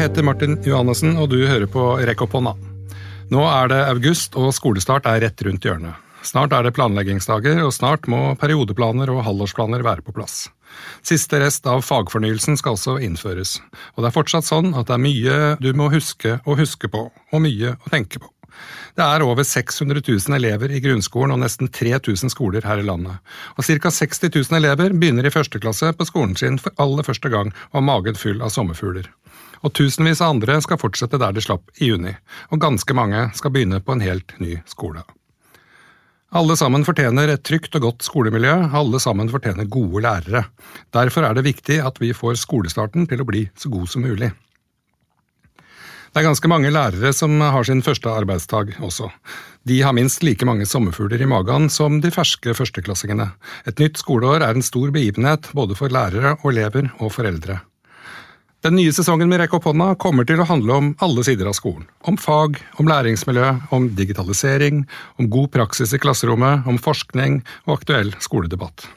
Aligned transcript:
heter 0.00 0.24
Martin 0.24 0.56
Johannessen, 0.64 1.18
og 1.20 1.28
du 1.28 1.42
hører 1.44 1.68
på 1.68 1.82
Rekk 2.08 2.22
opp 2.24 2.32
hånda. 2.38 2.54
Nå 3.30 3.42
er 3.44 3.68
det 3.68 3.80
august, 3.90 4.36
og 4.38 4.54
skolestart 4.56 5.04
er 5.10 5.20
rett 5.26 5.44
rundt 5.44 5.66
hjørnet. 5.66 6.08
Snart 6.24 6.54
er 6.56 6.64
det 6.64 6.72
planleggingsdager, 6.76 7.60
og 7.64 7.72
snart 7.76 8.08
må 8.08 8.34
periodeplaner 8.40 9.12
og 9.12 9.22
halvårsplaner 9.26 9.84
være 9.84 10.04
på 10.06 10.14
plass. 10.16 10.46
Siste 11.04 11.40
rest 11.42 11.68
av 11.68 11.84
fagfornyelsen 11.84 12.56
skal 12.60 12.78
også 12.78 12.96
innføres, 13.04 13.58
og 13.94 14.02
det 14.02 14.10
er 14.10 14.16
fortsatt 14.16 14.48
sånn 14.48 14.72
at 14.72 14.88
det 14.88 14.96
er 14.96 15.04
mye 15.04 15.38
du 15.60 15.72
må 15.76 15.90
huske 15.92 16.38
å 16.44 16.56
huske 16.56 16.88
på, 16.92 17.06
og 17.10 17.44
mye 17.44 17.76
å 17.76 17.92
tenke 17.92 18.22
på. 18.24 18.32
Det 18.96 19.04
er 19.04 19.24
over 19.24 19.46
600 19.46 20.02
000 20.06 20.36
elever 20.38 20.72
i 20.72 20.80
grunnskolen 20.84 21.34
og 21.34 21.42
nesten 21.44 21.70
3000 21.72 22.32
skoler 22.34 22.66
her 22.66 22.82
i 22.82 22.86
landet. 22.86 23.20
Og 23.56 23.66
ca. 23.66 23.92
60 24.00 24.26
000 24.28 24.58
elever 24.60 24.96
begynner 24.96 25.26
i 25.26 25.34
første 25.34 25.62
klasse 25.62 25.92
på 25.96 26.08
skolen 26.08 26.36
sin 26.36 26.58
for 26.62 26.74
aller 26.82 27.06
første 27.06 27.32
gang 27.32 27.54
og 27.70 27.80
har 27.80 27.88
magen 27.92 28.18
full 28.18 28.42
av 28.42 28.52
sommerfugler. 28.54 29.08
Og 29.60 29.74
tusenvis 29.76 30.22
av 30.24 30.34
andre 30.34 30.58
skal 30.64 30.80
fortsette 30.80 31.20
der 31.20 31.36
de 31.36 31.44
slapp 31.44 31.68
i 31.78 31.90
juni. 31.92 32.14
Og 32.50 32.60
ganske 32.62 32.96
mange 32.96 33.28
skal 33.36 33.52
begynne 33.54 33.82
på 33.84 33.96
en 33.96 34.04
helt 34.04 34.36
ny 34.40 34.58
skole. 34.68 35.04
Alle 36.30 36.54
sammen 36.54 36.84
fortjener 36.86 37.32
et 37.32 37.42
trygt 37.42 37.74
og 37.74 37.82
godt 37.82 38.04
skolemiljø, 38.06 38.52
alle 38.78 39.00
sammen 39.02 39.30
fortjener 39.32 39.66
gode 39.66 40.04
lærere. 40.04 40.44
Derfor 40.94 41.26
er 41.26 41.34
det 41.34 41.42
viktig 41.48 41.80
at 41.82 41.98
vi 41.98 42.12
får 42.14 42.38
skolestarten 42.38 43.08
til 43.10 43.24
å 43.24 43.26
bli 43.26 43.48
så 43.58 43.72
god 43.72 43.90
som 43.90 44.06
mulig. 44.06 44.30
Det 46.10 46.18
er 46.18 46.26
ganske 46.26 46.48
mange 46.50 46.72
lærere 46.74 47.12
som 47.14 47.36
har 47.38 47.62
sin 47.62 47.84
første 47.86 48.10
arbeidsdag 48.10 48.72
også. 48.82 49.06
De 49.62 49.76
har 49.84 49.94
minst 49.94 50.24
like 50.26 50.42
mange 50.48 50.66
sommerfugler 50.66 51.22
i 51.22 51.28
magen 51.30 51.68
som 51.70 52.00
de 52.02 52.10
ferske 52.10 52.50
førsteklassingene. 52.58 53.28
Et 53.70 53.78
nytt 53.78 54.00
skoleår 54.02 54.42
er 54.42 54.58
en 54.58 54.66
stor 54.66 54.90
begivenhet 54.90 55.46
både 55.54 55.78
for 55.78 55.92
lærere 55.94 56.34
og 56.40 56.50
elever 56.50 56.90
og 56.98 57.14
foreldre. 57.14 57.60
Den 58.66 58.74
nye 58.76 58.90
sesongen 58.92 59.30
med 59.30 59.38
Rekk 59.40 59.54
opp 59.60 59.70
hånda 59.70 59.92
kommer 60.02 60.26
til 60.26 60.42
å 60.42 60.50
handle 60.50 60.74
om 60.82 60.88
alle 61.00 61.22
sider 61.24 61.46
av 61.48 61.54
skolen. 61.56 61.86
Om 62.02 62.18
fag, 62.20 62.58
om 62.82 62.90
læringsmiljø, 62.90 63.54
om 63.70 63.86
digitalisering, 63.94 64.82
om 65.14 65.30
god 65.30 65.52
praksis 65.54 65.94
i 65.94 66.02
klasserommet, 66.02 66.66
om 66.66 66.82
forskning 66.90 67.38
og 67.68 67.78
aktuell 67.78 68.10
skoledebatt. 68.18 68.90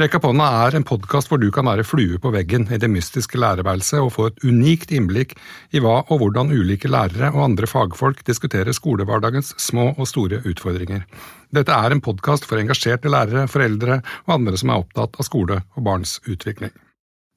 Rekka 0.00 0.16
opp 0.16 0.24
hånda 0.30 0.44
er 0.64 0.76
en 0.78 0.86
podkast 0.88 1.28
hvor 1.28 1.36
du 1.36 1.50
kan 1.52 1.66
være 1.68 1.84
flue 1.84 2.16
på 2.20 2.30
veggen 2.32 2.62
i 2.72 2.78
det 2.80 2.88
mystiske 2.88 3.36
lærerværelset 3.36 3.98
og 4.00 4.14
få 4.14 4.28
et 4.30 4.38
unikt 4.48 4.92
innblikk 4.96 5.34
i 5.76 5.82
hva 5.84 5.98
og 6.06 6.22
hvordan 6.22 6.54
ulike 6.54 6.88
lærere 6.88 7.28
og 7.34 7.42
andre 7.44 7.68
fagfolk 7.68 8.22
diskuterer 8.24 8.72
skolehverdagens 8.72 9.52
små 9.60 9.90
og 9.92 10.08
store 10.08 10.40
utfordringer. 10.48 11.04
Dette 11.52 11.76
er 11.76 11.92
en 11.92 12.00
podkast 12.00 12.48
for 12.48 12.62
engasjerte 12.62 13.12
lærere, 13.12 13.44
foreldre 13.52 14.00
og 14.24 14.34
andre 14.38 14.56
som 14.56 14.72
er 14.72 14.80
opptatt 14.80 15.20
av 15.20 15.28
skole 15.28 15.60
og 15.76 15.84
barns 15.84 16.16
utvikling. 16.24 16.72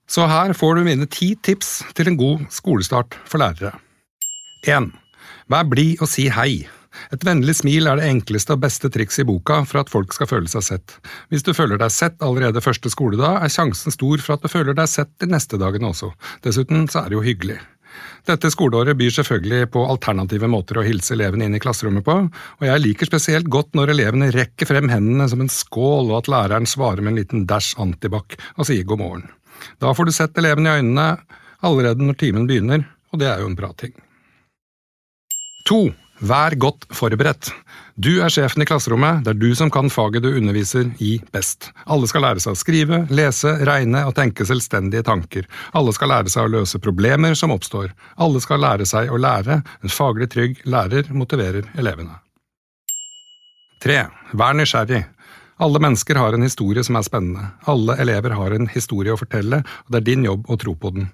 Så 0.07 0.23
her 0.31 0.55
får 0.55 0.79
du 0.79 0.85
mine 0.87 1.09
ti 1.11 1.33
tips 1.35 1.81
til 1.97 2.13
en 2.13 2.19
god 2.21 2.47
skolestart 2.55 3.19
for 3.27 3.43
lærere. 3.43 3.73
1. 4.63 4.93
Vær 5.51 5.67
blid 5.67 5.99
og 5.99 6.07
si 6.07 6.29
hei. 6.31 6.63
Et 7.15 7.27
vennlig 7.27 7.57
smil 7.59 7.89
er 7.89 7.99
det 7.99 8.07
enkleste 8.09 8.55
og 8.55 8.63
beste 8.63 8.89
triks 8.93 9.19
i 9.21 9.27
boka 9.27 9.61
for 9.67 9.81
at 9.81 9.91
folk 9.91 10.15
skal 10.15 10.29
føle 10.31 10.51
seg 10.51 10.65
sett. 10.67 10.97
Hvis 11.33 11.45
du 11.45 11.53
føler 11.57 11.79
deg 11.81 11.93
sett 11.93 12.21
allerede 12.25 12.63
første 12.63 12.91
skoledag, 12.93 13.41
er 13.43 13.53
sjansen 13.53 13.93
stor 13.93 14.23
for 14.23 14.37
at 14.37 14.45
du 14.45 14.51
føler 14.51 14.77
deg 14.77 14.89
sett 14.91 15.11
de 15.21 15.29
neste 15.31 15.59
dagene 15.61 15.91
også. 15.91 16.11
Dessuten 16.45 16.87
så 16.91 17.03
er 17.03 17.11
det 17.11 17.19
jo 17.19 17.25
hyggelig. 17.25 17.59
Dette 18.25 18.49
skoleåret 18.51 18.97
byr 18.97 19.13
selvfølgelig 19.13 19.69
på 19.75 19.83
alternative 19.85 20.49
måter 20.51 20.79
å 20.79 20.85
hilse 20.85 21.13
elevene 21.15 21.47
inn 21.47 21.57
i 21.57 21.61
klasserommet 21.61 22.05
på, 22.05 22.15
og 22.25 22.65
jeg 22.65 22.81
liker 22.81 23.09
spesielt 23.09 23.49
godt 23.53 23.77
når 23.77 23.93
elevene 23.93 24.31
rekker 24.33 24.69
frem 24.69 24.89
hendene 24.91 25.27
som 25.31 25.43
en 25.43 25.51
skål, 25.51 26.09
og 26.09 26.23
at 26.23 26.31
læreren 26.33 26.67
svarer 26.69 27.05
med 27.05 27.13
en 27.13 27.21
liten 27.21 27.45
dæsj 27.49 27.75
antibac 27.85 28.37
og 28.57 28.67
sier 28.67 28.87
god 28.87 29.01
morgen. 29.03 29.29
Da 29.79 29.93
får 29.95 30.09
du 30.09 30.15
sett 30.15 30.41
elevene 30.41 30.73
i 30.73 30.81
øynene 30.81 31.07
allerede 31.65 32.03
når 32.03 32.19
timen 32.19 32.49
begynner, 32.49 32.83
og 33.13 33.21
det 33.21 33.29
er 33.29 33.43
jo 33.43 33.51
en 33.51 33.57
bra 33.57 33.71
ting. 33.77 33.93
To. 35.65 35.89
Vær 36.23 36.53
godt 36.55 36.85
forberedt. 36.95 37.49
Du 37.99 38.21
er 38.23 38.31
sjefen 38.31 38.63
i 38.63 38.67
klasserommet, 38.67 39.23
det 39.25 39.33
er 39.33 39.39
du 39.39 39.49
som 39.57 39.67
kan 39.71 39.89
faget 39.91 40.23
du 40.23 40.29
underviser 40.29 40.87
i 41.03 41.17
best. 41.35 41.73
Alle 41.91 42.07
skal 42.07 42.23
lære 42.23 42.43
seg 42.43 42.55
å 42.55 42.59
skrive, 42.59 42.99
lese, 43.11 43.51
regne 43.67 44.05
og 44.07 44.13
tenke 44.15 44.47
selvstendige 44.47 45.03
tanker. 45.07 45.47
Alle 45.75 45.91
skal 45.95 46.13
lære 46.13 46.31
seg 46.31 46.47
å 46.47 46.53
løse 46.53 46.79
problemer 46.79 47.35
som 47.35 47.51
oppstår. 47.55 47.91
Alle 48.15 48.39
skal 48.43 48.63
lære 48.63 48.87
seg 48.87 49.11
å 49.11 49.19
lære. 49.19 49.59
En 49.83 49.91
faglig 49.91 50.29
trygg 50.31 50.61
lærer 50.63 51.11
motiverer 51.11 51.67
elevene. 51.75 52.15
3. 53.83 53.99
Vær 54.39 54.55
nysgjerrig. 54.55 55.03
Alle 55.57 55.79
mennesker 55.79 56.17
har 56.19 56.35
en 56.35 56.43
historie 56.43 56.83
som 56.83 56.97
er 56.99 57.05
spennende. 57.07 57.45
Alle 57.71 57.95
elever 58.03 58.35
har 58.35 58.51
en 58.51 58.67
historie 58.73 59.13
å 59.13 59.19
fortelle, 59.19 59.61
og 59.63 59.93
det 59.93 60.01
er 60.01 60.07
din 60.09 60.25
jobb 60.27 60.49
å 60.51 60.57
tro 60.59 60.73
på 60.75 60.91
den. 60.97 61.07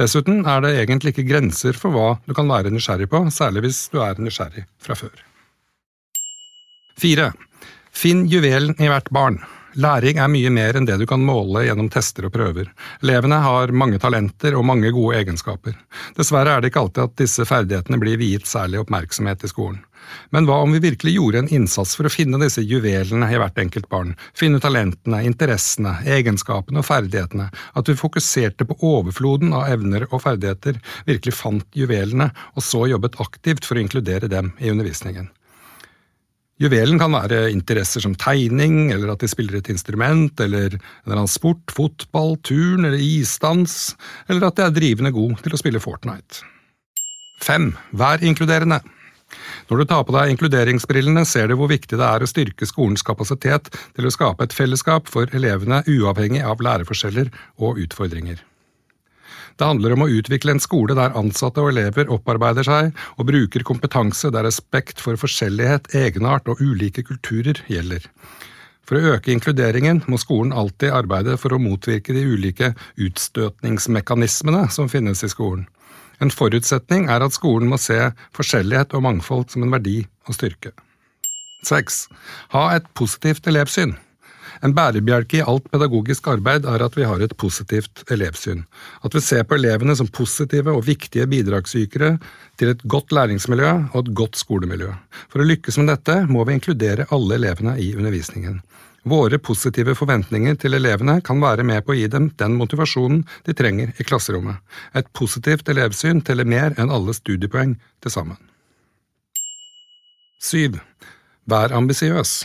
Dessuten 0.00 0.42
er 0.50 0.64
det 0.64 0.72
egentlig 0.80 1.14
ikke 1.14 1.28
grenser 1.28 1.78
for 1.78 1.94
hva 1.94 2.08
du 2.26 2.34
kan 2.34 2.50
være 2.50 2.74
nysgjerrig 2.74 3.06
på, 3.12 3.22
særlig 3.30 3.68
hvis 3.68 3.84
du 3.94 4.00
er 4.02 4.18
nysgjerrig 4.18 4.66
fra 4.82 4.98
før. 4.98 5.14
4. 6.98 7.30
Finn 7.94 8.26
juvelen 8.30 8.74
i 8.82 8.90
hvert 8.90 9.10
barn. 9.14 9.38
Læring 9.74 10.20
er 10.22 10.30
mye 10.30 10.50
mer 10.54 10.76
enn 10.78 10.86
det 10.86 11.00
du 11.00 11.06
kan 11.10 11.22
måle 11.26 11.64
gjennom 11.66 11.88
tester 11.90 12.28
og 12.28 12.34
prøver. 12.34 12.68
Elevene 13.02 13.40
har 13.42 13.72
mange 13.74 13.98
talenter 13.98 14.54
og 14.54 14.66
mange 14.68 14.92
gode 14.94 15.18
egenskaper. 15.18 15.74
Dessverre 16.14 16.54
er 16.54 16.62
det 16.62 16.70
ikke 16.70 16.84
alltid 16.84 17.02
at 17.08 17.16
disse 17.18 17.46
ferdighetene 17.48 17.98
blir 17.98 18.20
viet 18.20 18.46
særlig 18.46 18.84
oppmerksomhet 18.84 19.42
i 19.42 19.50
skolen. 19.50 19.82
Men 20.30 20.46
hva 20.46 20.60
om 20.62 20.74
vi 20.74 20.82
virkelig 20.84 21.14
gjorde 21.16 21.42
en 21.42 21.52
innsats 21.58 21.94
for 21.96 22.06
å 22.06 22.12
finne 22.12 22.38
disse 22.42 22.62
juvelene 22.62 23.28
i 23.32 23.38
hvert 23.40 23.58
enkelt 23.58 23.88
barn, 23.90 24.14
finne 24.36 24.60
talentene, 24.62 25.22
interessene, 25.26 25.96
egenskapene 26.06 26.82
og 26.82 26.88
ferdighetene, 26.88 27.48
at 27.50 27.90
vi 27.90 27.98
fokuserte 27.98 28.68
på 28.68 28.78
overfloden 28.84 29.54
av 29.56 29.70
evner 29.74 30.06
og 30.10 30.20
ferdigheter, 30.26 30.78
virkelig 31.08 31.34
fant 31.38 31.66
juvelene, 31.74 32.30
og 32.54 32.66
så 32.66 32.84
jobbet 32.92 33.18
aktivt 33.24 33.66
for 33.66 33.80
å 33.80 33.86
inkludere 33.86 34.30
dem 34.30 34.52
i 34.60 34.70
undervisningen? 34.70 35.32
Juvelen 36.62 37.00
kan 37.02 37.10
være 37.10 37.48
interesser 37.50 38.04
som 38.04 38.14
tegning, 38.14 38.92
eller 38.94 39.10
at 39.10 39.24
de 39.24 39.30
spiller 39.30 39.58
et 39.58 39.70
instrument, 39.72 40.38
eller 40.40 40.76
en 40.76 40.78
eller 40.78 41.16
annen 41.16 41.30
sport, 41.30 41.74
fotball, 41.74 42.36
turn 42.46 42.86
eller 42.86 43.00
isdans, 43.02 43.96
eller 44.28 44.46
at 44.46 44.60
de 44.60 44.68
er 44.68 44.76
drivende 44.76 45.10
god 45.14 45.40
til 45.42 45.56
å 45.56 45.58
spille 45.58 45.82
Fortnite. 45.82 46.44
5. 47.42 47.72
Vær 47.98 48.22
inkluderende. 48.22 48.78
Når 49.66 49.82
du 49.82 49.84
tar 49.90 50.06
på 50.06 50.14
deg 50.14 50.30
inkluderingsbrillene, 50.30 51.26
ser 51.26 51.50
du 51.50 51.56
hvor 51.58 51.72
viktig 51.72 51.98
det 51.98 52.06
er 52.06 52.22
å 52.22 52.30
styrke 52.30 52.68
skolens 52.70 53.02
kapasitet 53.02 53.72
til 53.96 54.06
å 54.06 54.14
skape 54.14 54.46
et 54.46 54.54
fellesskap 54.54 55.10
for 55.10 55.26
elevene 55.34 55.82
uavhengig 55.90 56.44
av 56.46 56.62
læreforskjeller 56.62 57.32
og 57.58 57.82
utfordringer. 57.82 58.38
Det 59.54 59.66
handler 59.68 59.94
om 59.94 60.04
å 60.04 60.10
utvikle 60.10 60.56
en 60.56 60.62
skole 60.62 60.96
der 60.98 61.14
ansatte 61.18 61.62
og 61.62 61.70
elever 61.70 62.10
opparbeider 62.12 62.66
seg 62.66 62.90
og 63.14 63.28
bruker 63.28 63.66
kompetanse 63.66 64.32
der 64.34 64.46
respekt 64.48 65.02
for 65.02 65.18
forskjellighet, 65.20 65.92
egenart 65.94 66.48
og 66.50 66.62
ulike 66.64 67.04
kulturer 67.06 67.60
gjelder. 67.70 68.08
For 68.84 68.98
å 68.98 69.14
øke 69.14 69.32
inkluderingen 69.32 70.02
må 70.10 70.18
skolen 70.20 70.52
alltid 70.52 70.92
arbeide 70.92 71.38
for 71.40 71.54
å 71.54 71.60
motvirke 71.62 72.12
de 72.16 72.26
ulike 72.28 72.74
utstøtningsmekanismene 73.00 74.66
som 74.74 74.90
finnes 74.92 75.24
i 75.24 75.30
skolen. 75.32 75.64
En 76.22 76.30
forutsetning 76.30 77.08
er 77.10 77.24
at 77.24 77.34
skolen 77.34 77.70
må 77.70 77.78
se 77.80 77.96
forskjellighet 78.36 78.94
og 78.94 79.06
mangfold 79.06 79.48
som 79.54 79.64
en 79.64 79.72
verdi 79.74 80.02
og 80.28 80.36
styrke. 80.36 80.74
6. 81.64 82.02
Ha 82.52 82.64
et 82.76 82.90
positivt 82.98 83.48
elevsyn. 83.48 83.94
En 84.62 84.74
bærebjelke 84.76 85.40
i 85.40 85.44
alt 85.44 85.66
pedagogisk 85.72 86.28
arbeid 86.30 86.68
er 86.70 86.84
at 86.84 86.96
vi 86.98 87.06
har 87.08 87.22
et 87.24 87.36
positivt 87.40 88.04
elevsyn. 88.14 88.62
At 89.02 89.16
vi 89.16 89.22
ser 89.24 89.42
på 89.48 89.58
elevene 89.58 89.96
som 89.98 90.10
positive 90.12 90.74
og 90.74 90.86
viktige 90.86 91.26
bidragsytere 91.30 92.14
til 92.60 92.74
et 92.74 92.84
godt 92.84 93.12
læringsmiljø 93.16 93.72
og 93.92 93.98
et 94.04 94.14
godt 94.14 94.38
skolemiljø. 94.38 94.92
For 95.32 95.42
å 95.42 95.48
lykkes 95.48 95.80
med 95.80 95.90
dette 95.94 96.20
må 96.30 96.44
vi 96.44 96.58
inkludere 96.58 97.08
alle 97.14 97.40
elevene 97.40 97.78
i 97.82 97.94
undervisningen. 97.96 98.60
Våre 99.04 99.36
positive 99.36 99.92
forventninger 99.98 100.54
til 100.56 100.78
elevene 100.78 101.18
kan 101.24 101.42
være 101.42 101.66
med 101.66 101.84
på 101.84 101.92
å 101.92 101.98
gi 101.98 102.06
dem 102.08 102.30
den 102.40 102.54
motivasjonen 102.56 103.20
de 103.44 103.52
trenger 103.52 103.92
i 104.00 104.06
klasserommet. 104.06 104.62
Et 104.96 105.10
positivt 105.12 105.68
elevsyn 105.68 106.22
teller 106.24 106.48
mer 106.48 106.72
enn 106.80 106.92
alle 106.92 107.12
studiepoeng 107.12 107.76
til 108.00 108.14
sammen. 108.14 108.40
7. 110.40 110.80
Vær 111.48 111.72
ambisiøs. 111.76 112.44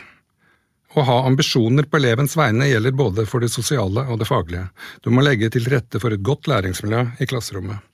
Å 0.97 1.03
ha 1.06 1.19
ambisjoner 1.27 1.86
på 1.86 2.00
elevens 2.00 2.33
vegne 2.38 2.65
gjelder 2.65 2.95
både 2.97 3.25
for 3.30 3.44
det 3.45 3.51
sosiale 3.53 4.07
og 4.09 4.18
det 4.21 4.25
faglige. 4.30 4.65
Du 5.06 5.12
må 5.13 5.21
legge 5.21 5.51
til 5.53 5.68
rette 5.69 6.01
for 6.01 6.15
et 6.15 6.24
godt 6.25 6.50
læringsmiljø 6.50 7.03
i 7.21 7.27
klasserommet. 7.30 7.86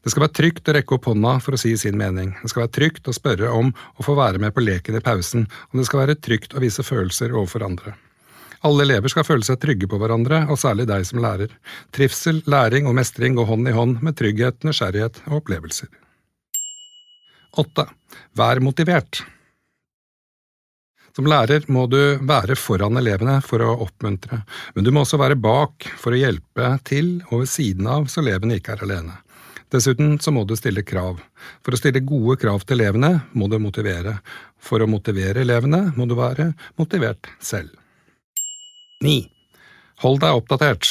Det 0.00 0.10
skal 0.10 0.24
være 0.24 0.36
trygt 0.38 0.68
å 0.70 0.74
rekke 0.74 0.96
opp 0.96 1.06
hånda 1.10 1.36
for 1.44 1.54
å 1.54 1.60
si 1.60 1.74
sin 1.78 1.98
mening. 2.00 2.32
Det 2.40 2.50
skal 2.50 2.64
være 2.64 2.74
trygt 2.78 3.08
å 3.10 3.14
spørre 3.14 3.50
om 3.52 3.70
å 3.70 4.06
få 4.06 4.16
være 4.18 4.40
med 4.42 4.54
på 4.56 4.64
leken 4.64 4.96
i 4.96 5.02
pausen, 5.04 5.44
og 5.70 5.80
det 5.80 5.86
skal 5.86 6.02
være 6.02 6.16
trygt 6.18 6.56
å 6.56 6.62
vise 6.64 6.86
følelser 6.86 7.34
overfor 7.36 7.66
andre. 7.68 7.94
Alle 8.66 8.84
elever 8.84 9.12
skal 9.12 9.24
føle 9.24 9.46
seg 9.46 9.60
trygge 9.60 9.88
på 9.88 10.00
hverandre, 10.00 10.42
og 10.52 10.58
særlig 10.60 10.88
deg 10.90 11.06
som 11.08 11.20
lærer. 11.22 11.52
Trivsel, 11.96 12.42
læring 12.50 12.88
og 12.88 12.96
mestring 12.96 13.36
går 13.38 13.48
hånd 13.48 13.68
i 13.70 13.76
hånd 13.76 14.00
med 14.04 14.16
trygghet, 14.18 14.64
nysgjerrighet 14.66 15.22
og 15.30 15.40
opplevelser. 15.40 15.88
8. 17.60 17.86
Vær 18.36 18.60
motivert. 18.64 19.22
Som 21.16 21.26
lærer 21.26 21.64
må 21.72 21.86
du 21.90 21.98
være 22.22 22.56
foran 22.58 22.98
elevene 23.00 23.40
for 23.42 23.62
å 23.64 23.72
oppmuntre, 23.86 24.42
men 24.76 24.86
du 24.86 24.92
må 24.94 25.02
også 25.02 25.18
være 25.20 25.38
bak 25.40 25.88
for 25.98 26.14
å 26.14 26.20
hjelpe 26.20 26.76
til 26.86 27.18
og 27.30 27.42
ved 27.42 27.50
siden 27.50 27.90
av 27.90 28.06
så 28.10 28.22
elevene 28.22 28.60
ikke 28.60 28.76
er 28.76 28.86
alene. 28.86 29.18
Dessuten 29.70 30.16
så 30.18 30.32
må 30.34 30.42
du 30.46 30.56
stille 30.58 30.82
krav. 30.82 31.20
For 31.62 31.74
å 31.74 31.78
stille 31.78 32.02
gode 32.02 32.38
krav 32.42 32.64
til 32.66 32.80
elevene 32.80 33.20
må 33.38 33.46
du 33.50 33.58
motivere. 33.62 34.16
For 34.58 34.82
å 34.82 34.90
motivere 34.90 35.44
elevene 35.44 35.92
må 35.94 36.08
du 36.10 36.16
være 36.18 36.50
motivert 36.80 37.30
selv. 37.38 37.70
9. 39.04 39.22
Hold 40.02 40.20
deg 40.24 40.40
oppdatert. 40.42 40.90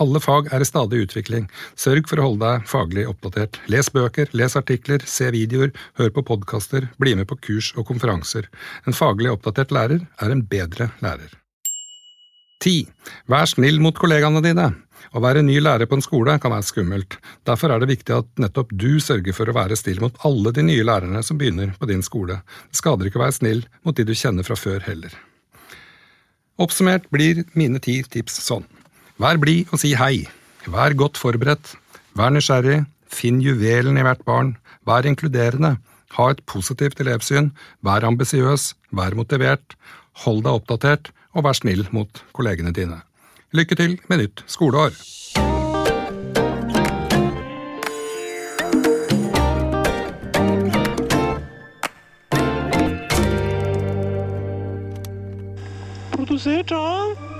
Alle 0.00 0.20
fag 0.22 0.46
er 0.48 0.62
i 0.64 0.66
stadig 0.68 1.02
utvikling. 1.04 1.50
Sørg 1.76 2.06
for 2.08 2.20
å 2.20 2.30
holde 2.30 2.46
deg 2.46 2.68
faglig 2.70 3.02
oppdatert. 3.10 3.58
Les 3.68 3.90
bøker, 3.92 4.30
les 4.32 4.56
artikler, 4.56 5.04
se 5.04 5.28
videoer, 5.34 5.74
hør 6.00 6.14
på 6.16 6.24
podkaster, 6.30 6.86
bli 6.96 7.12
med 7.18 7.28
på 7.28 7.36
kurs 7.44 7.74
og 7.76 7.84
konferanser. 7.90 8.48
En 8.88 8.96
faglig 8.96 9.28
oppdatert 9.34 9.74
lærer 9.76 10.06
er 10.24 10.32
en 10.32 10.46
bedre 10.48 10.88
lærer. 11.04 11.36
10. 12.64 12.88
Vær 13.28 13.48
snill 13.48 13.80
mot 13.80 13.96
kollegaene 13.96 14.40
dine. 14.44 14.70
Å 15.16 15.20
være 15.20 15.44
ny 15.44 15.58
lærer 15.60 15.88
på 15.88 15.96
en 15.96 16.04
skole 16.04 16.36
kan 16.40 16.52
være 16.52 16.68
skummelt. 16.68 17.16
Derfor 17.48 17.72
er 17.72 17.80
det 17.80 17.92
viktig 17.92 18.16
at 18.16 18.28
nettopp 18.40 18.72
du 18.72 19.00
sørger 19.04 19.36
for 19.36 19.48
å 19.48 19.56
være 19.56 19.76
snill 19.76 20.00
mot 20.00 20.16
alle 20.28 20.52
de 20.56 20.64
nye 20.64 20.84
lærerne 20.84 21.20
som 21.24 21.40
begynner 21.40 21.72
på 21.76 21.88
din 21.92 22.04
skole. 22.04 22.40
Det 22.72 22.80
skader 22.80 23.08
ikke 23.08 23.20
å 23.20 23.26
være 23.26 23.36
snill 23.36 23.64
mot 23.84 23.96
de 23.96 24.08
du 24.08 24.16
kjenner 24.16 24.48
fra 24.48 24.56
før 24.60 24.84
heller. 24.88 25.12
Oppsummert 26.60 27.08
blir 27.12 27.44
mine 27.56 27.80
ti 27.84 28.00
tips 28.04 28.40
sånn. 28.44 28.68
Vær 29.20 29.36
blid 29.36 29.68
og 29.68 29.82
si 29.82 29.90
hei. 30.00 30.24
Vær 30.72 30.94
godt 30.96 31.18
forberedt. 31.20 31.74
Vær 32.16 32.32
nysgjerrig. 32.32 32.86
Finn 33.04 33.42
juvelen 33.44 33.98
i 34.00 34.04
hvert 34.06 34.22
barn. 34.24 34.54
Vær 34.88 35.04
inkluderende. 35.04 35.74
Ha 36.16 36.28
et 36.32 36.40
positivt 36.48 37.02
elevsyn. 37.04 37.50
Vær 37.84 38.06
ambisiøs. 38.08 38.70
Vær 38.96 39.12
motivert. 39.18 39.76
Hold 40.24 40.40
deg 40.46 40.56
oppdatert, 40.56 41.12
og 41.36 41.44
vær 41.44 41.58
snill 41.58 41.84
mot 41.92 42.22
kollegene 42.32 42.72
dine. 42.72 43.02
Lykke 43.52 43.76
til 43.76 43.98
med 44.08 44.24
nytt 44.24 44.44
skoleår! 44.48 44.96
Produsert 56.16 56.72
av 56.72 57.39